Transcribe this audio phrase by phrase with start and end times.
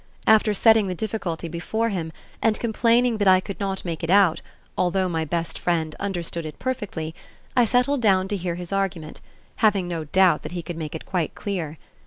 [0.25, 2.11] After setting the difficulty before him
[2.41, 4.41] and complaining that I could not make it out,
[4.75, 7.13] although my best friend "understood it perfectly,"
[7.55, 9.21] I settled down to hear his argument,
[9.57, 11.77] having no doubt that he could make it quite clear.